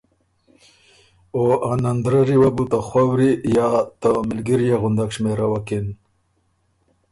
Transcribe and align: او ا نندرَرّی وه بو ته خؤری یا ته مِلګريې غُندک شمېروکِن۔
او 1.35 1.41
ا 1.69 1.71
نندرَرّی 1.83 2.37
وه 2.39 2.49
بو 2.55 2.65
ته 2.71 2.77
خؤری 2.87 3.31
یا 3.55 3.67
ته 4.01 4.09
مِلګريې 4.27 4.75
غُندک 4.81 5.09
شمېروکِن۔ 5.15 5.85